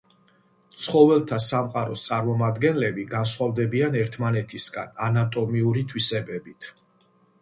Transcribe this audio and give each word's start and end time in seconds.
ცხოველთა 0.83 1.37
სამყაროს 1.47 2.05
წარმომადგენლები 2.07 3.05
განსხვავდებიან 3.11 3.99
ერთმანეთისგან 4.01 4.97
ანატომიური 5.09 5.85
თვისებებით. 5.93 6.73